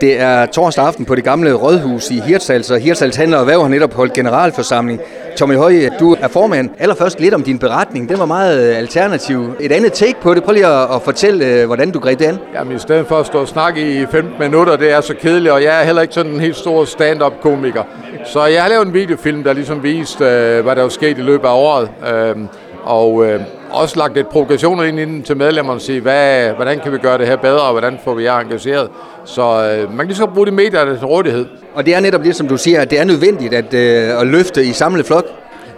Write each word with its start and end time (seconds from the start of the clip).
Det 0.00 0.20
er 0.20 0.46
torsdag 0.46 0.86
aften 0.86 1.04
på 1.04 1.14
det 1.14 1.24
gamle 1.24 1.52
rådhus 1.52 2.10
i 2.10 2.20
Hirtshals, 2.20 2.70
og 2.70 2.78
Hirtshals 2.78 3.16
Handler 3.16 3.36
og 3.36 3.40
Erhverv 3.40 3.60
har 3.60 3.68
netop 3.68 3.94
holdt 3.94 4.12
generalforsamling. 4.12 5.00
Tommy 5.36 5.56
Høje, 5.56 5.90
du 6.00 6.16
er 6.20 6.28
formand. 6.28 6.70
Allerførst 6.78 7.20
lidt 7.20 7.34
om 7.34 7.42
din 7.42 7.58
beretning. 7.58 8.08
Den 8.08 8.18
var 8.18 8.26
meget 8.26 8.70
øh, 8.70 8.78
alternativ. 8.78 9.54
Et 9.60 9.72
andet 9.72 9.92
take 9.92 10.14
på 10.22 10.34
det. 10.34 10.44
Prøv 10.44 10.52
lige 10.52 10.66
at, 10.66 11.02
fortælle, 11.02 11.46
øh, 11.46 11.66
hvordan 11.66 11.90
du 11.90 11.98
greb 11.98 12.18
det 12.18 12.24
an. 12.24 12.38
Jamen, 12.54 12.76
i 12.76 12.78
stedet 12.78 13.06
for 13.06 13.16
at 13.16 13.26
stå 13.26 13.38
og 13.38 13.48
snakke 13.48 14.02
i 14.02 14.06
15 14.06 14.34
minutter, 14.40 14.76
det 14.76 14.92
er 14.92 15.00
så 15.00 15.14
kedeligt, 15.14 15.52
og 15.52 15.62
jeg 15.62 15.80
er 15.80 15.84
heller 15.84 16.02
ikke 16.02 16.14
sådan 16.14 16.32
en 16.32 16.40
helt 16.40 16.56
stor 16.56 16.84
stand-up-komiker. 16.84 17.82
Så 18.24 18.44
jeg 18.46 18.62
har 18.62 18.68
lavet 18.68 18.86
en 18.86 18.94
videofilm, 18.94 19.44
der 19.44 19.52
ligesom 19.52 19.82
viste, 19.82 20.24
øh, 20.24 20.64
hvad 20.64 20.76
der 20.76 20.82
var 20.82 20.88
sket 20.88 21.18
i 21.18 21.22
løbet 21.22 21.48
af 21.48 21.52
året. 21.52 21.90
Øhm, 22.14 22.48
og 22.84 23.26
øh, 23.26 23.40
også 23.70 23.98
lagt 23.98 24.14
lidt 24.14 24.28
provokationer 24.28 24.84
ind 24.84 25.00
i 25.00 25.04
den 25.04 25.22
til 25.22 25.36
medlemmerne 25.36 25.76
og 25.76 25.80
sige, 25.80 26.00
hvad, 26.00 26.50
hvordan 26.50 26.80
kan 26.80 26.92
vi 26.92 26.98
gøre 26.98 27.18
det 27.18 27.26
her 27.26 27.36
bedre, 27.36 27.60
og 27.60 27.72
hvordan 27.72 27.98
får 28.04 28.14
vi 28.14 28.24
jer 28.24 28.38
engageret. 28.38 28.88
Så 29.24 29.42
øh, 29.42 29.88
man 29.88 29.98
kan 29.98 30.06
lige 30.06 30.16
så 30.16 30.26
bruge 30.26 30.46
de 30.46 30.52
medier 30.52 30.84
der 30.84 30.96
til 30.96 31.06
rådighed. 31.06 31.46
Og 31.74 31.86
det 31.86 31.94
er 31.94 32.00
netop 32.00 32.24
det, 32.24 32.36
som 32.36 32.48
du 32.48 32.56
siger, 32.56 32.80
at 32.80 32.90
det 32.90 33.00
er 33.00 33.04
nødvendigt 33.04 33.54
at, 33.54 33.74
øh, 33.74 34.20
at 34.20 34.26
løfte 34.26 34.64
i 34.64 34.72
samlet 34.72 35.06
flok. 35.06 35.24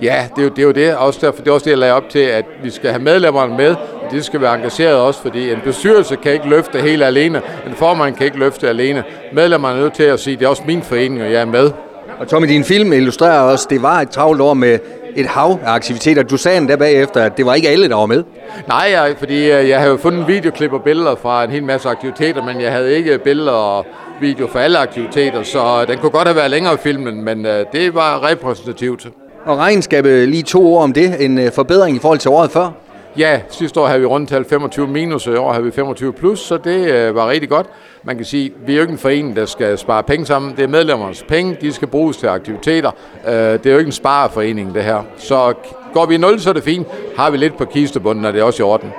Ja, 0.03 0.27
det 0.37 0.43
er, 0.43 0.45
jo, 0.45 0.49
det 0.49 0.59
er 0.59 0.63
jo 0.63 0.73
det. 0.73 0.97
Også 0.97 1.21
derfor, 1.23 1.43
det 1.43 1.49
er 1.49 1.55
også 1.55 1.65
det, 1.65 1.71
jeg 1.71 1.79
lagde 1.79 1.95
op 1.95 2.09
til, 2.09 2.19
at 2.19 2.45
vi 2.63 2.71
skal 2.71 2.91
have 2.91 3.03
medlemmerne 3.03 3.57
med, 3.57 3.71
og 3.71 4.11
de 4.11 4.23
skal 4.23 4.41
være 4.41 4.55
engageret 4.55 4.97
også, 4.97 5.23
fordi 5.23 5.53
en 5.53 5.59
bestyrelse 5.65 6.17
kan 6.17 6.33
ikke 6.33 6.49
løfte 6.49 6.79
helt 6.79 7.03
alene, 7.03 7.43
en 7.67 7.75
formand 7.75 8.15
kan 8.15 8.27
ikke 8.27 8.39
løfte 8.39 8.69
alene. 8.69 9.05
Medlemmerne 9.33 9.79
er 9.79 9.83
nødt 9.83 9.95
til 9.95 10.03
at 10.03 10.21
sige, 10.21 10.35
at 10.35 10.41
det 10.41 10.47
er 10.47 10.51
også 10.51 10.63
min 10.67 10.83
forening, 10.83 11.23
og 11.23 11.33
jeg 11.33 11.41
er 11.41 11.45
med. 11.45 11.71
Og 12.19 12.29
Tommy, 12.29 12.49
din 12.49 12.65
film 12.65 12.93
illustrerer 12.93 13.41
også, 13.41 13.67
det 13.71 13.83
var 13.83 14.01
et 14.01 14.11
travlt 14.11 14.41
år 14.41 14.55
med 14.55 14.79
et 15.17 15.27
hav 15.27 15.59
af 15.65 15.73
aktiviteter. 15.73 16.23
Du 16.23 16.37
sagde 16.37 16.69
der 16.69 16.77
bagefter, 16.77 17.23
at 17.23 17.37
det 17.37 17.47
var 17.47 17.55
ikke 17.55 17.69
alle, 17.69 17.89
der 17.89 17.97
var 17.97 18.07
med. 18.07 18.25
Nej, 18.69 18.89
jeg, 18.91 19.15
fordi 19.19 19.51
øh, 19.51 19.69
jeg 19.69 19.81
havde 19.81 19.99
fundet 19.99 20.29
videoklip 20.29 20.73
og 20.73 20.83
billeder 20.83 21.15
fra 21.15 21.45
en 21.45 21.51
hel 21.51 21.65
masse 21.65 21.89
aktiviteter, 21.89 22.43
men 22.45 22.61
jeg 22.61 22.73
havde 22.73 22.97
ikke 22.97 23.19
billeder 23.19 23.53
og 23.53 23.87
video 24.21 24.47
for 24.47 24.59
alle 24.59 24.79
aktiviteter, 24.79 25.43
så 25.43 25.85
den 25.89 25.99
kunne 25.99 26.11
godt 26.11 26.29
have 26.29 26.37
været 26.37 26.51
længere 26.51 26.79
filmen, 26.79 27.25
men 27.25 27.47
øh, 27.47 27.67
det 27.73 27.95
var 27.95 28.31
repræsentativt. 28.31 29.07
Og 29.47 29.59
regnskabet 29.59 30.29
lige 30.29 30.43
to 30.43 30.75
år 30.75 30.83
om 30.83 30.93
det, 30.93 31.25
en 31.25 31.39
øh, 31.39 31.53
forbedring 31.53 31.97
i 31.97 31.99
forhold 31.99 32.19
til 32.19 32.31
året 32.31 32.51
før? 32.51 32.71
Ja, 33.19 33.41
sidste 33.51 33.81
år 33.81 33.87
havde 33.87 34.01
vi 34.01 34.07
rundt 34.07 34.49
25 34.49 34.87
minus, 34.87 35.27
og 35.27 35.35
i 35.35 35.37
år 35.37 35.53
har 35.53 35.61
vi 35.61 35.71
25 35.71 36.13
plus, 36.13 36.41
så 36.41 36.57
det 36.57 36.89
øh, 36.89 37.15
var 37.15 37.29
rigtig 37.29 37.49
godt. 37.49 37.67
Man 38.05 38.17
kan 38.17 38.25
sige, 38.25 38.53
vi 38.67 38.73
er 38.73 38.77
jo 38.77 38.83
ikke 38.83 38.93
en 38.93 38.99
forening, 38.99 39.37
der 39.37 39.47
skal 39.47 39.79
spare 39.79 40.03
penge 40.03 40.27
sammen. 40.27 40.57
Det 40.57 40.63
er 40.63 40.69
medlemmernes 40.69 41.23
penge, 41.29 41.57
de 41.61 41.73
skal 41.73 41.89
bruges 41.89 42.17
til 42.17 42.27
aktiviteter. 42.27 42.91
Øh, 43.29 43.35
det 43.35 43.67
er 43.67 43.73
jo 43.73 43.79
ikke 43.79 43.89
en 43.89 43.93
spareforening, 43.93 44.75
det 44.75 44.85
her. 44.85 45.03
Så 45.17 45.55
går 45.93 46.07
vi 46.07 46.15
i 46.15 46.19
0, 46.19 46.41
så 46.41 46.49
er 46.51 46.55
det 46.55 46.63
fint. 46.63 46.87
Har 47.17 47.31
vi 47.31 47.37
lidt 47.37 47.57
på 47.57 47.65
kistebunden, 47.65 48.25
er 48.25 48.33
det 48.33 48.43
også 48.43 48.63
i 48.63 48.65
orden. 48.65 48.93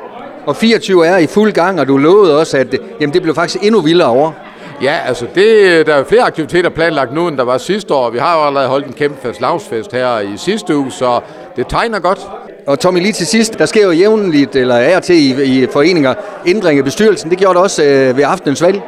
Og 0.46 0.56
24 0.56 1.08
er 1.08 1.18
i 1.18 1.28
fuld 1.28 1.52
gang, 1.52 1.80
og 1.80 1.88
du 1.88 1.98
lovede 1.98 2.40
også, 2.40 2.58
at 2.58 2.76
jamen, 3.00 3.14
det 3.14 3.22
blev 3.22 3.36
faktisk 3.36 3.64
endnu 3.64 3.82
vildere 3.82 4.08
over. 4.08 4.32
Ja, 4.82 4.98
altså 5.08 5.26
det, 5.36 5.88
der 5.88 5.96
er 5.96 6.04
flere 6.04 6.24
aktiviteter 6.24 6.70
planlagt 6.70 7.14
nu, 7.14 7.28
end 7.28 7.38
der 7.38 7.44
var 7.44 7.58
sidste 7.58 7.94
år. 7.94 8.10
Vi 8.10 8.18
har 8.20 8.38
jo 8.38 8.46
allerede 8.46 8.70
holdt 8.70 8.88
en 8.88 8.94
kæmpe 8.94 9.18
fast 9.22 9.92
her 9.92 10.20
i 10.20 10.38
sidste 10.38 10.78
uge, 10.78 10.92
så 10.92 11.20
det 11.56 11.68
tegner 11.68 12.00
godt. 12.00 12.20
Og 12.68 12.80
Tommy, 12.80 13.00
lige 13.00 13.14
til 13.14 13.28
sidst, 13.28 13.60
der 13.60 13.66
sker 13.66 13.84
jo 13.86 13.92
jævnligt, 13.92 14.56
eller 14.56 14.76
er 14.76 15.00
til 15.00 15.16
i, 15.16 15.44
i 15.44 15.68
foreninger, 15.72 16.14
ændring 16.48 16.80
af 16.80 16.86
bestyrelsen. 16.86 17.30
Det 17.30 17.38
gjorde 17.38 17.54
det 17.54 17.64
også 17.64 17.84
øh, 17.84 18.18
ved 18.18 18.24
aftenens 18.24 18.62
valg. 18.62 18.82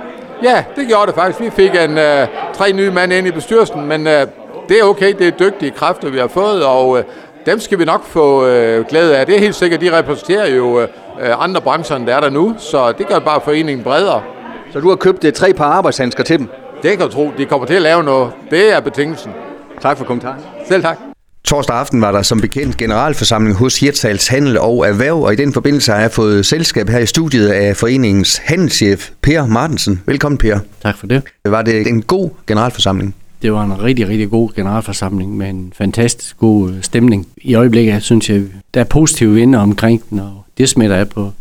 Ja, 0.44 0.64
det 0.76 0.88
gjorde 0.88 1.08
det 1.08 1.16
faktisk. 1.16 1.40
Vi 1.40 1.50
fik 1.50 1.70
en, 1.70 1.98
øh, 1.98 2.28
tre 2.54 2.73
nye 2.73 2.92
mænd 2.92 3.14
ind 3.14 3.28
i 3.28 3.32
bestyrelsen, 3.32 3.88
men 3.88 4.08
øh, 4.08 4.28
det 4.70 4.80
er 4.80 4.84
okay. 4.84 5.14
Det 5.20 5.28
er 5.28 5.32
dygtige 5.32 5.72
kræfter, 5.72 6.09
vi 6.09 6.17
har 6.17 6.28
fået, 6.28 6.66
og 6.66 6.98
øh, 6.98 7.04
dem 7.45 7.59
skal 7.59 7.80
vi 7.80 7.86
nok 7.86 8.06
få 8.06 8.45
øh, 8.45 8.86
glæde 8.86 9.17
af. 9.17 9.26
Det 9.26 9.36
er 9.36 9.40
helt 9.40 9.56
sikkert, 9.56 9.82
de 9.82 9.98
repræsenterer 9.98 10.56
jo 10.56 10.82
øh, 10.82 10.88
andre 11.38 11.62
brancher, 11.62 11.95
end 11.95 12.08
der 12.08 12.16
er 12.16 12.20
der 12.20 12.30
nu, 12.30 12.56
så 12.58 12.92
det 12.92 13.08
gør 13.08 13.20
bare 13.20 13.42
foreningen 13.42 13.84
bredere. 13.84 14.22
Så 14.73 14.80
du 14.80 14.89
har 14.89 14.95
købt 14.95 15.23
øh, 15.23 15.34
tre 15.34 15.54
par 15.54 15.66
arbejdshandsker 15.66 16.23
til 16.23 16.39
dem? 16.39 16.50
Det 16.84 16.98
kan 16.98 17.08
du 17.08 17.14
tro. 17.14 17.32
De 17.38 17.45
kommer 17.45 17.67
til 17.67 17.73
at 17.73 17.82
lave 17.82 18.04
noget. 18.04 18.32
Det 18.52 18.73
er 18.73 18.80
betingelsen. 18.80 19.32
Tak 19.82 19.98
for 19.98 20.06
kommentaren. 20.06 20.39
Selv 20.67 20.84
tak. 20.84 21.14
Torsdag 21.46 21.76
aften 21.76 22.02
var 22.02 22.12
der 22.12 22.22
som 22.22 22.42
bekendt 22.42 22.78
generalforsamling 22.78 23.56
hos 23.56 23.80
Hirtshals 23.80 24.28
Handel 24.28 24.60
og 24.60 24.88
Erhverv, 24.88 25.22
og 25.22 25.33
i 25.33 25.36
den 25.36 25.54
forbindelse 25.54 25.92
har 25.92 26.00
jeg 26.00 26.11
fået 26.11 26.45
selskab 26.45 26.89
her 26.89 27.00
i 27.00 27.06
studiet 27.06 27.48
af 27.50 27.78
foreningens 27.78 28.38
handelschef 28.38 29.10
Per 29.22 29.45
Martensen. 29.45 30.02
Velkommen 30.05 30.38
Per. 30.38 30.60
Tak 30.82 30.98
for 30.98 31.08
det. 31.08 31.23
Var 31.45 31.61
det 31.61 31.88
en 31.88 32.02
god 32.02 32.30
generalforsamling? 32.48 33.16
Det 33.42 33.54
var 33.54 33.64
en 33.64 33.84
rigtig, 33.84 34.08
rigtig 34.08 34.30
god 34.30 34.50
generalforsamling 34.55 35.38
med 35.38 35.50
en 35.50 35.73
fantastisk 35.78 36.38
god 36.38 36.73
stemning. 36.82 37.28
I 37.38 37.54
øjeblikket 37.54 38.04
synes 38.04 38.30
jeg, 38.30 38.44
der 38.73 38.80
er 38.80 38.86
positive 38.86 39.34
vinder 39.34 39.60
omkring 39.60 40.04
den, 40.10 40.20
og 40.20 40.45
det 40.58 40.70
smitter 40.70 40.95
af 40.95 41.10
på, 41.10 41.32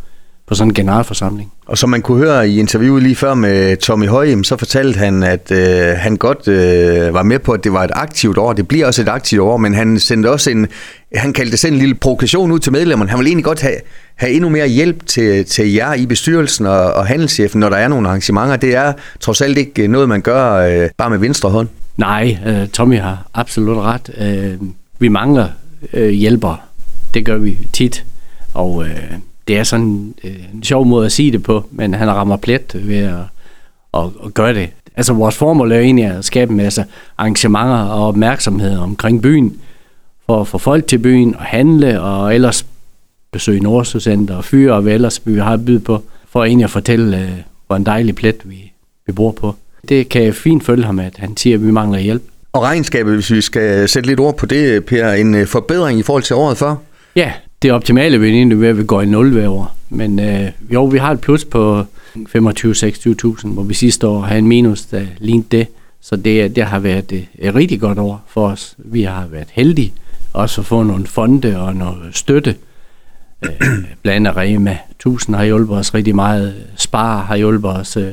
på 0.46 0.54
sådan 0.54 0.70
en 0.70 0.74
generalforsamling. 0.74 1.52
Og 1.66 1.78
som 1.78 1.90
man 1.90 2.02
kunne 2.02 2.18
høre 2.18 2.48
i 2.48 2.58
interviewet 2.58 3.02
lige 3.02 3.16
før 3.16 3.34
med 3.34 3.76
Tommy 3.76 4.08
Højem, 4.08 4.44
så 4.44 4.56
fortalte 4.56 4.98
han, 4.98 5.22
at 5.22 5.50
øh, 5.50 5.96
han 5.96 6.16
godt 6.16 6.48
øh, 6.48 7.14
var 7.14 7.22
med 7.22 7.38
på, 7.38 7.52
at 7.52 7.64
det 7.64 7.72
var 7.72 7.84
et 7.84 7.90
aktivt 7.94 8.38
år. 8.38 8.52
Det 8.52 8.68
bliver 8.68 8.86
også 8.86 9.02
et 9.02 9.08
aktivt 9.08 9.40
år, 9.42 9.56
men 9.56 9.74
han 9.74 9.98
sendte 9.98 10.30
også 10.30 10.50
en, 10.50 10.66
han 11.14 11.32
kaldte 11.32 11.50
det 11.50 11.58
selv 11.58 11.72
en 11.72 11.78
lille 11.78 11.94
provokation 11.94 12.52
ud 12.52 12.58
til 12.58 12.72
medlemmerne. 12.72 13.10
Han 13.10 13.18
vil 13.18 13.26
egentlig 13.26 13.44
godt 13.44 13.60
have, 13.60 13.76
have 14.16 14.32
endnu 14.32 14.48
mere 14.48 14.68
hjælp 14.68 15.06
til, 15.06 15.44
til 15.44 15.72
jer 15.72 15.94
i 15.94 16.06
bestyrelsen 16.06 16.66
og, 16.66 16.92
og 16.92 17.06
handelschefen, 17.06 17.60
når 17.60 17.68
der 17.68 17.76
er 17.76 17.88
nogle 17.88 18.08
arrangementer. 18.08 18.56
Det 18.56 18.74
er 18.74 18.92
trods 19.20 19.40
alt 19.40 19.58
ikke 19.58 19.82
øh, 19.82 19.88
noget, 19.88 20.08
man 20.08 20.20
gør 20.20 20.52
øh, 20.52 20.88
bare 20.96 21.10
med 21.10 21.18
venstre 21.18 21.50
hånd. 21.50 21.68
Nej, 21.96 22.38
øh, 22.46 22.68
Tommy 22.68 22.98
har 22.98 23.26
absolut 23.34 23.76
ret. 23.78 24.10
Øh, 24.18 24.68
vi 24.98 25.08
mangler 25.08 25.48
øh, 25.92 26.08
hjælpere. 26.08 26.56
Det 27.14 27.24
gør 27.24 27.36
vi 27.36 27.58
tit. 27.72 28.04
Og 28.54 28.84
øh, 28.84 29.12
det 29.48 29.58
er 29.58 29.62
sådan 29.62 30.14
øh, 30.24 30.36
en 30.54 30.62
sjov 30.62 30.86
måde 30.86 31.06
at 31.06 31.12
sige 31.12 31.32
det 31.32 31.42
på, 31.42 31.66
men 31.70 31.94
han 31.94 32.10
rammer 32.10 32.36
plet 32.36 32.88
ved 32.88 32.96
at, 32.98 33.14
at, 33.94 34.04
at 34.24 34.34
gøre 34.34 34.54
det. 34.54 34.68
Altså 34.96 35.12
vores 35.12 35.36
formål 35.36 35.72
er 35.72 35.78
egentlig 35.78 36.04
at 36.04 36.24
skabe 36.24 36.50
en 36.50 36.56
masse 36.56 36.84
arrangementer 37.18 37.76
og 37.76 38.08
opmærksomhed 38.08 38.78
omkring 38.78 39.22
byen, 39.22 39.56
for 40.26 40.40
at 40.40 40.48
få 40.48 40.58
folk 40.58 40.86
til 40.86 40.98
byen 40.98 41.34
og 41.34 41.42
handle, 41.42 42.00
og 42.00 42.34
ellers 42.34 42.66
besøge 43.32 43.60
Nordsøcenter 43.60 44.36
og 44.36 44.44
fyre, 44.44 44.74
og 44.74 44.82
hvad 44.82 44.92
ellers 44.92 45.22
vi 45.24 45.38
har 45.38 45.56
byde 45.56 45.80
på, 45.80 46.02
for 46.28 46.44
egentlig 46.44 46.64
at 46.64 46.70
fortælle, 46.70 47.18
øh, 47.22 47.30
hvor 47.66 47.76
en 47.76 47.86
dejlig 47.86 48.14
plet 48.14 48.36
vi, 48.44 48.72
vi 49.06 49.12
bor 49.12 49.32
på. 49.32 49.54
Det 49.88 50.08
kan 50.08 50.22
jeg 50.22 50.34
fint 50.34 50.64
følge 50.64 50.84
ham, 50.84 50.98
at 50.98 51.16
han 51.16 51.36
siger, 51.36 51.56
at 51.56 51.66
vi 51.66 51.70
mangler 51.70 51.98
hjælp. 51.98 52.22
Og 52.52 52.62
regnskabet, 52.62 53.14
hvis 53.14 53.30
vi 53.30 53.40
skal 53.40 53.88
sætte 53.88 54.08
lidt 54.08 54.20
ord 54.20 54.36
på 54.36 54.46
det, 54.46 54.84
Per, 54.84 55.12
en 55.12 55.34
øh, 55.34 55.46
forbedring 55.46 55.98
i 55.98 56.02
forhold 56.02 56.22
til 56.22 56.36
året 56.36 56.58
før? 56.58 56.76
Ja, 57.16 57.32
det 57.64 57.72
optimale 57.72 58.20
vil 58.20 58.50
det 58.50 58.60
være, 58.60 58.70
at 58.70 58.78
vi 58.78 58.84
går 58.84 59.02
i 59.02 59.06
nul 59.06 59.32
hver 59.32 59.48
år. 59.48 59.76
Men 59.88 60.18
øh, 60.18 60.50
jo, 60.70 60.84
vi 60.84 60.98
har 60.98 61.12
et 61.12 61.20
plus 61.20 61.44
på 61.44 61.84
25-26.000, 62.16 63.48
hvor 63.48 63.62
vi 63.62 63.74
sidste 63.74 64.06
år 64.06 64.20
havde 64.20 64.38
en 64.38 64.46
minus, 64.46 64.82
der 64.82 65.02
lignede 65.18 65.46
det. 65.50 65.66
Så 66.00 66.16
det, 66.16 66.56
det 66.56 66.64
har 66.64 66.78
været 66.78 67.12
et, 67.12 67.26
et 67.38 67.54
rigtig 67.54 67.80
godt 67.80 67.98
år 67.98 68.24
for 68.28 68.48
os. 68.48 68.74
Vi 68.78 69.02
har 69.02 69.26
været 69.26 69.48
heldige 69.52 69.92
også 70.32 70.60
at 70.60 70.66
få 70.66 70.82
nogle 70.82 71.06
fonde 71.06 71.60
og 71.60 71.76
noget 71.76 72.16
støtte. 72.16 72.56
Øh, 73.44 73.50
blandt 74.02 74.28
andet 74.28 74.36
Rema 74.36 74.78
1000 74.90 75.36
har 75.36 75.44
hjulpet 75.44 75.76
os 75.76 75.94
rigtig 75.94 76.14
meget. 76.14 76.54
Spar 76.76 77.22
har 77.22 77.36
hjulpet 77.36 77.70
os. 77.70 77.96
Øh, 77.96 78.12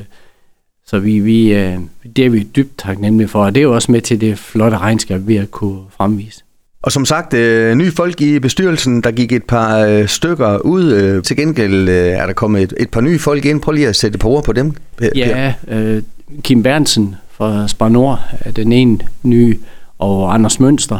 så 0.85 0.99
vi, 0.99 1.19
vi, 1.19 1.53
øh, 1.53 1.79
det 2.15 2.25
er 2.25 2.29
vi 2.29 2.43
dybt 2.43 2.77
taknemmelige 2.77 3.27
for, 3.27 3.45
og 3.45 3.55
det 3.55 3.61
er 3.61 3.63
jo 3.63 3.75
også 3.75 3.91
med 3.91 4.01
til 4.01 4.21
det 4.21 4.39
flotte 4.39 4.77
regnskab, 4.77 5.27
vi 5.27 5.35
har 5.35 5.45
kunne 5.45 5.81
fremvise. 5.97 6.43
Og 6.83 6.91
som 6.91 7.05
sagt, 7.05 7.33
øh, 7.33 7.75
nye 7.75 7.91
folk 7.91 8.21
i 8.21 8.39
bestyrelsen, 8.39 9.01
der 9.01 9.11
gik 9.11 9.31
et 9.31 9.43
par 9.43 9.77
øh, 9.77 10.07
stykker 10.07 10.57
ud. 10.57 10.91
Øh, 10.91 11.23
til 11.23 11.37
gengæld 11.37 11.89
øh, 11.89 12.07
er 12.07 12.25
der 12.25 12.33
kommet 12.33 12.61
et, 12.61 12.73
et 12.79 12.89
par 12.89 13.01
nye 13.01 13.19
folk 13.19 13.45
ind. 13.45 13.61
Prøv 13.61 13.71
lige 13.71 13.87
at 13.87 13.95
sætte 13.95 14.17
på 14.17 14.29
ord 14.29 14.43
på 14.43 14.53
dem. 14.53 14.73
Per. 14.97 15.09
Ja, 15.15 15.53
øh, 15.67 16.03
Kim 16.41 16.63
Bernsen 16.63 17.15
fra 17.31 17.67
Spar 17.67 17.89
Nord 17.89 18.19
er 18.39 18.51
den 18.51 18.71
ene 18.71 18.99
nye, 19.23 19.57
og 19.99 20.33
Anders 20.33 20.59
Mønster, 20.59 20.99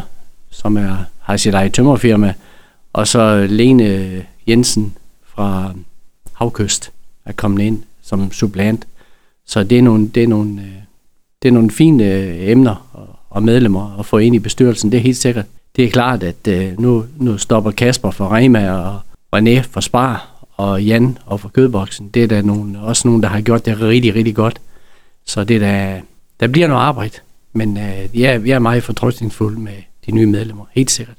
som 0.49 0.77
er, 0.77 0.95
har 1.19 1.37
sit 1.37 1.53
eget 1.53 1.73
tømmerfirma, 1.73 2.33
og 2.93 3.07
så 3.07 3.47
Lene 3.49 4.09
Jensen 4.47 4.93
fra 5.35 5.73
Havkyst 6.33 6.91
er 7.25 7.31
kommet 7.31 7.63
ind 7.63 7.83
som 8.01 8.31
supplant. 8.31 8.87
Så 9.45 9.63
det 9.63 9.77
er 9.77 9.81
nogle, 9.81 10.07
det 10.07 10.23
er 10.23 10.27
nogle, 10.27 10.61
øh, 10.61 10.67
det 11.41 11.47
er 11.47 11.53
nogle 11.53 11.71
fine 11.71 12.03
øh, 12.03 12.49
emner 12.49 13.07
og 13.29 13.43
medlemmer 13.43 13.99
at 13.99 14.05
få 14.05 14.17
ind 14.17 14.35
i 14.35 14.39
bestyrelsen, 14.39 14.91
det 14.91 14.97
er 14.97 15.01
helt 15.01 15.17
sikkert 15.17 15.45
det 15.75 15.85
er 15.85 15.89
klart, 15.89 16.23
at 16.23 16.47
øh, 16.47 16.79
nu, 16.79 17.05
nu 17.17 17.37
stopper 17.37 17.71
Kasper 17.71 18.11
for 18.11 18.35
Rema 18.35 18.71
og 18.71 18.99
René 19.35 19.61
for 19.71 19.79
Spar 19.79 20.45
og 20.57 20.83
Jan 20.83 21.17
og 21.25 21.39
for 21.39 21.49
Kødboksen. 21.49 22.09
Det 22.09 22.23
er 22.23 22.27
der 22.27 22.41
nogle, 22.41 22.79
også 22.79 23.07
nogen, 23.07 23.23
der 23.23 23.29
har 23.29 23.41
gjort 23.41 23.65
det 23.65 23.81
rigtig, 23.81 24.15
rigtig 24.15 24.35
godt. 24.35 24.59
Så 25.25 25.43
det 25.43 25.61
der, 25.61 25.99
der 26.39 26.47
bliver 26.47 26.67
noget 26.67 26.81
arbejde. 26.81 27.17
Men 27.53 27.77
øh, 27.77 28.19
ja, 28.21 28.39
jeg 28.45 28.55
er 28.55 28.59
meget 28.59 28.83
fortrøstningsfuld 28.83 29.57
med 29.57 29.73
de 30.05 30.11
nye 30.11 30.25
medlemmer, 30.25 30.65
helt 30.71 30.91
sikkert. 30.91 31.15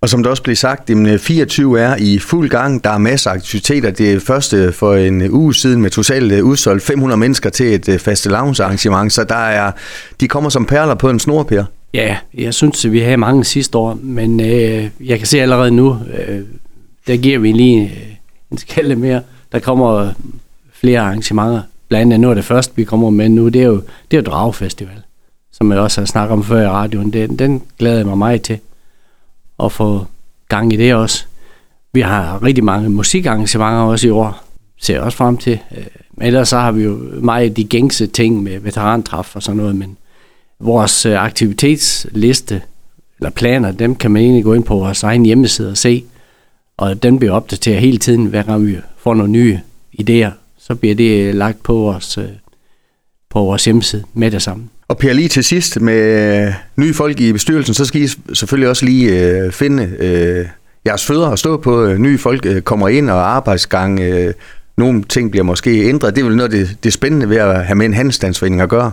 Og 0.00 0.08
som 0.08 0.22
der 0.22 0.30
også 0.30 0.42
blev 0.42 0.56
sagt, 0.56 0.90
24 1.18 1.78
øh, 1.78 1.84
er 1.84 1.96
i 1.96 2.18
fuld 2.18 2.48
gang. 2.48 2.84
Der 2.84 2.90
er 2.90 2.98
masser 2.98 3.30
af 3.30 3.34
aktiviteter. 3.34 3.90
Det 3.90 4.12
er 4.12 4.20
første 4.20 4.72
for 4.72 4.94
en 4.94 5.30
uge 5.30 5.54
siden 5.54 5.82
med 5.82 5.90
totalt 5.90 6.32
øh, 6.32 6.44
udsolgt 6.44 6.82
500 6.82 7.18
mennesker 7.18 7.50
til 7.50 7.74
et 7.74 7.88
øh, 7.88 7.98
faste 7.98 8.30
faste 8.30 8.64
arrangement. 8.64 9.12
Så 9.12 9.24
der 9.24 9.34
er, 9.34 9.72
de 10.20 10.28
kommer 10.28 10.50
som 10.50 10.66
perler 10.66 10.94
på 10.94 11.10
en 11.10 11.18
snor, 11.18 11.42
Ja, 11.94 12.16
jeg 12.34 12.54
synes, 12.54 12.84
at 12.84 12.92
vi 12.92 13.00
havde 13.00 13.16
mange 13.16 13.44
sidste 13.44 13.78
år, 13.78 13.98
men 14.02 14.40
øh, 14.40 14.90
jeg 15.00 15.18
kan 15.18 15.26
se 15.26 15.40
allerede 15.40 15.70
nu, 15.70 15.98
øh, 16.18 16.40
der 17.06 17.16
giver 17.16 17.38
vi 17.38 17.52
lige 17.52 17.82
øh, 17.82 18.14
en 18.50 18.58
skalle 18.58 18.96
mere. 18.96 19.22
Der 19.52 19.58
kommer 19.58 20.12
flere 20.72 21.00
arrangementer 21.00 21.62
blandt 21.88 22.12
andet 22.12 22.20
noget 22.20 22.36
af 22.36 22.42
det 22.42 22.44
første, 22.44 22.76
vi 22.76 22.84
kommer 22.84 23.10
med 23.10 23.28
nu, 23.28 23.48
det 23.48 23.62
er 23.62 23.66
jo, 23.66 23.82
det 24.10 24.16
er 24.16 24.22
jo 24.22 24.30
Dragfestival, 24.30 25.02
som 25.52 25.72
jeg 25.72 25.80
også 25.80 26.00
har 26.00 26.06
snakket 26.06 26.32
om 26.32 26.44
før 26.44 26.62
i 26.62 26.68
radioen. 26.68 27.12
Den, 27.12 27.38
den 27.38 27.62
glæder 27.78 27.96
jeg 27.96 28.06
mig 28.06 28.18
meget 28.18 28.42
til 28.42 28.58
at 29.62 29.72
få 29.72 30.06
gang 30.48 30.72
i 30.72 30.76
det 30.76 30.94
også. 30.94 31.24
Vi 31.92 32.00
har 32.00 32.42
rigtig 32.42 32.64
mange 32.64 32.88
musikarrangementer 32.88 33.80
også 33.80 34.06
i 34.06 34.10
år, 34.10 34.44
ser 34.80 34.94
jeg 34.94 35.02
også 35.02 35.18
frem 35.18 35.36
til. 35.36 35.58
Øh, 35.76 35.84
men 36.12 36.26
ellers 36.26 36.48
så 36.48 36.58
har 36.58 36.72
vi 36.72 36.82
jo 36.82 36.98
meget 37.20 37.56
de 37.56 37.64
gængse 37.64 38.06
ting 38.06 38.42
med 38.42 38.58
veterantræf 38.58 39.36
og 39.36 39.42
sådan 39.42 39.56
noget, 39.56 39.76
men 39.76 39.96
vores 40.60 41.06
øh, 41.06 41.24
aktivitetsliste 41.24 42.62
eller 43.18 43.30
planer, 43.30 43.72
dem 43.72 43.94
kan 43.94 44.10
man 44.10 44.22
egentlig 44.22 44.44
gå 44.44 44.54
ind 44.54 44.64
på 44.64 44.74
vores 44.74 45.02
egen 45.02 45.24
hjemmeside 45.24 45.70
og 45.70 45.76
se, 45.76 46.04
og 46.76 47.02
den 47.02 47.18
bliver 47.18 47.32
opdateret 47.32 47.80
hele 47.80 47.98
tiden, 47.98 48.26
hver 48.26 48.42
gang 48.42 48.66
vi 48.66 48.76
får 48.98 49.14
nogle 49.14 49.32
nye 49.32 49.60
idéer, 50.00 50.30
så 50.58 50.74
bliver 50.74 50.94
det 50.94 51.28
øh, 51.28 51.34
lagt 51.34 51.62
på 51.62 51.74
vores, 51.74 52.18
øh, 52.18 52.24
på 53.30 53.38
vores 53.38 53.64
hjemmeside 53.64 54.04
med 54.14 54.30
det 54.30 54.42
samme. 54.42 54.68
Og 54.88 54.98
Per, 54.98 55.12
lige 55.12 55.28
til 55.28 55.44
sidst 55.44 55.80
med 55.80 56.52
nye 56.76 56.94
folk 56.94 57.20
i 57.20 57.32
bestyrelsen, 57.32 57.74
så 57.74 57.84
skal 57.84 58.02
I 58.02 58.08
selvfølgelig 58.34 58.68
også 58.68 58.84
lige 58.84 59.20
øh, 59.20 59.52
finde 59.52 59.96
øh, 59.98 60.46
jeres 60.86 61.06
fødder 61.06 61.26
og 61.26 61.38
stå 61.38 61.56
på. 61.56 61.94
Nye 61.98 62.18
folk 62.18 62.46
øh, 62.46 62.62
kommer 62.62 62.88
ind, 62.88 63.10
og 63.10 63.36
arbejdsgang, 63.36 64.00
øh, 64.00 64.34
nogle 64.76 65.04
ting 65.04 65.30
bliver 65.30 65.44
måske 65.44 65.88
ændret. 65.88 66.16
Det 66.16 66.22
er 66.22 66.26
vel 66.26 66.36
noget 66.36 66.54
af 66.54 66.58
det, 66.58 66.84
det 66.84 66.92
spændende 66.92 67.28
ved 67.28 67.36
at 67.36 67.66
have 67.66 67.76
med 67.76 67.86
en 67.86 67.94
handelsstandsforening 67.94 68.60
at 68.60 68.68
gøre. 68.68 68.90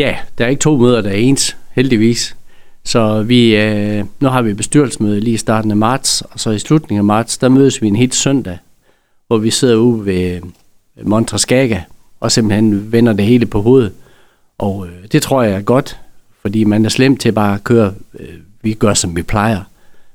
Ja, 0.00 0.16
der 0.38 0.44
er 0.44 0.48
ikke 0.48 0.60
to 0.60 0.76
møder, 0.76 1.00
der 1.00 1.10
er 1.10 1.14
ens, 1.14 1.56
heldigvis. 1.70 2.36
Så 2.84 3.22
vi, 3.22 3.56
øh, 3.56 4.04
nu 4.20 4.28
har 4.28 4.42
vi 4.42 4.54
bestyrelsesmøde 4.54 5.20
lige 5.20 5.34
i 5.34 5.36
starten 5.36 5.70
af 5.70 5.76
marts, 5.76 6.22
og 6.22 6.40
så 6.40 6.50
i 6.50 6.58
slutningen 6.58 6.98
af 6.98 7.04
marts, 7.04 7.38
der 7.38 7.48
mødes 7.48 7.82
vi 7.82 7.88
en 7.88 7.96
helt 7.96 8.14
søndag, 8.14 8.58
hvor 9.26 9.38
vi 9.38 9.50
sidder 9.50 9.76
ude 9.76 10.06
ved 10.06 10.40
Montraskaga 11.02 11.80
og 12.20 12.32
simpelthen 12.32 12.92
vender 12.92 13.12
det 13.12 13.24
hele 13.24 13.46
på 13.46 13.62
hovedet. 13.62 13.92
Og 14.58 14.86
øh, 14.86 15.08
det 15.12 15.22
tror 15.22 15.42
jeg 15.42 15.52
er 15.52 15.60
godt, 15.60 16.00
fordi 16.42 16.64
man 16.64 16.84
er 16.84 16.88
slemt 16.88 17.20
til 17.20 17.32
bare 17.32 17.54
at 17.54 17.64
køre, 17.64 17.94
øh, 18.20 18.28
vi 18.62 18.74
gør 18.74 18.94
som 18.94 19.16
vi 19.16 19.22
plejer. 19.22 19.60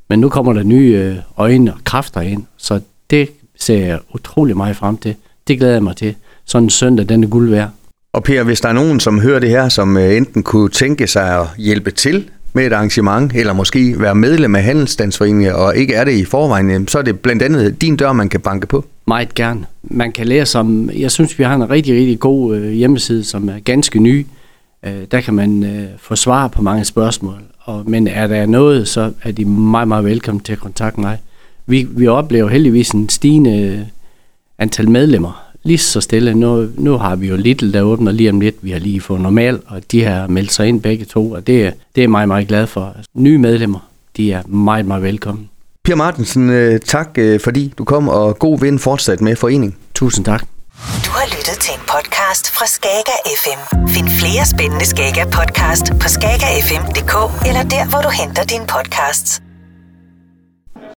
Men 0.09 0.19
nu 0.19 0.29
kommer 0.29 0.53
der 0.53 0.63
nye 0.63 0.93
øh, 0.95 1.17
øjne 1.37 1.73
og 1.73 1.79
kræfter 1.83 2.21
ind, 2.21 2.43
så 2.57 2.79
det 3.09 3.29
ser 3.59 3.85
jeg 3.85 3.99
utrolig 4.13 4.57
meget 4.57 4.75
frem 4.75 4.97
til. 4.97 5.15
Det 5.47 5.57
glæder 5.57 5.73
jeg 5.73 5.83
mig 5.83 5.95
til. 5.95 6.15
Sådan 6.45 6.63
en 6.63 6.69
søndag, 6.69 7.09
den 7.09 7.23
er 7.23 7.27
guld 7.27 7.49
værd. 7.49 7.69
Og 8.15 8.23
Per, 8.23 8.43
hvis 8.43 8.61
der 8.61 8.69
er 8.69 8.73
nogen, 8.73 8.99
som 8.99 9.19
hører 9.19 9.39
det 9.39 9.49
her, 9.49 9.69
som 9.69 9.97
øh, 9.97 10.17
enten 10.17 10.43
kunne 10.43 10.69
tænke 10.69 11.07
sig 11.07 11.39
at 11.39 11.47
hjælpe 11.57 11.91
til 11.91 12.29
med 12.53 12.65
et 12.65 12.73
arrangement, 12.73 13.35
eller 13.35 13.53
måske 13.53 14.01
være 14.01 14.15
medlem 14.15 14.55
af 14.55 14.63
Handelsstandsforeningen, 14.63 15.53
og 15.53 15.75
ikke 15.77 15.93
er 15.93 16.03
det 16.03 16.11
i 16.11 16.25
forvejen, 16.25 16.87
så 16.87 16.97
er 16.97 17.01
det 17.01 17.19
blandt 17.19 17.43
andet 17.43 17.81
din 17.81 17.95
dør, 17.95 18.13
man 18.13 18.29
kan 18.29 18.39
banke 18.39 18.67
på. 18.67 18.85
Meget 19.07 19.33
gerne. 19.33 19.65
Man 19.83 20.11
kan 20.11 20.27
læse 20.27 20.59
om, 20.59 20.89
jeg 20.89 21.11
synes, 21.11 21.39
vi 21.39 21.43
har 21.43 21.55
en 21.55 21.69
rigtig, 21.69 21.95
rigtig 21.95 22.19
god 22.19 22.55
øh, 22.55 22.71
hjemmeside, 22.71 23.23
som 23.23 23.49
er 23.49 23.59
ganske 23.59 23.99
ny. 23.99 24.25
Øh, 24.85 24.93
der 25.11 25.21
kan 25.21 25.33
man 25.33 25.87
få 25.97 26.15
svar 26.15 26.47
på 26.47 26.61
mange 26.61 26.85
spørgsmål. 26.85 27.39
Og, 27.59 27.83
men 27.87 28.07
er 28.07 28.27
der 28.27 28.45
noget, 28.45 28.87
så 28.87 29.11
er 29.23 29.31
de 29.31 29.45
meget, 29.45 29.87
meget 29.87 30.05
velkommen 30.05 30.43
til 30.43 30.53
at 30.53 30.59
kontakte 30.59 31.01
mig. 31.01 31.17
Vi, 31.65 31.87
vi 31.89 32.07
oplever 32.07 32.49
heldigvis 32.49 32.89
en 32.89 33.09
stigende 33.09 33.87
antal 34.59 34.89
medlemmer. 34.89 35.44
Lige 35.65 35.77
så 35.77 36.01
stille. 36.01 36.33
Nu, 36.33 36.69
nu 36.77 36.97
har 36.97 37.15
vi 37.15 37.27
jo 37.27 37.35
Little, 37.35 37.73
der 37.73 37.81
åbner 37.81 38.11
lige 38.11 38.29
om 38.29 38.39
lidt. 38.39 38.55
Vi 38.61 38.71
har 38.71 38.79
lige 38.79 39.01
fået 39.01 39.21
normal, 39.21 39.59
og 39.67 39.81
de 39.91 40.03
har 40.03 40.27
meldt 40.27 40.53
sig 40.53 40.67
ind 40.67 40.81
begge 40.81 41.05
to, 41.05 41.31
og 41.31 41.47
det, 41.47 41.73
det 41.95 42.03
er 42.03 42.07
meget, 42.07 42.27
meget 42.27 42.47
glad 42.47 42.67
for. 42.67 42.95
Nye 43.13 43.37
medlemmer, 43.37 43.79
de 44.17 44.31
er 44.31 44.41
meget, 44.47 44.85
meget 44.85 45.03
velkommen. 45.03 45.49
Per 45.83 45.95
Martensen, 45.95 46.49
øh, 46.49 46.79
tak 46.79 47.09
øh, 47.17 47.39
fordi 47.39 47.73
du 47.77 47.83
kom, 47.83 48.09
og 48.09 48.39
god 48.39 48.59
vind 48.59 48.79
fortsat 48.79 49.21
med 49.21 49.35
forening. 49.35 49.77
Tusind 49.95 50.25
tak. 50.25 50.41
Du 51.05 51.09
har 51.11 51.25
lyttet 51.37 51.57
til 51.59 51.73
en 51.73 51.81
podcast 51.93 52.51
fra 52.51 52.65
Skager 52.65 53.19
FM. 53.43 53.87
Find 53.87 54.09
flere 54.09 54.45
spændende 54.45 54.85
Skager 54.85 55.25
podcast 55.25 55.85
på 56.01 56.07
skagerfm.dk 56.07 57.15
eller 57.47 57.63
der, 57.63 57.89
hvor 57.89 58.01
du 58.01 58.09
henter 58.09 58.43
dine 58.43 58.67
podcasts. 58.67 59.44